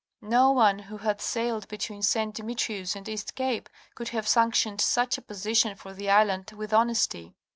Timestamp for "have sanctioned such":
4.09-5.19